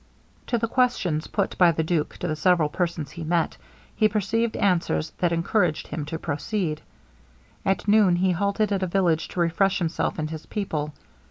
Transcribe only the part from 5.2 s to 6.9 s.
encouraged him to proceed.